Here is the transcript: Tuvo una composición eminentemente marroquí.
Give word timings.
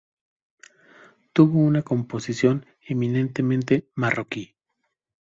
Tuvo 1.31 1.59
una 1.59 1.83
composición 1.83 2.65
eminentemente 2.87 3.87
marroquí. 3.93 4.55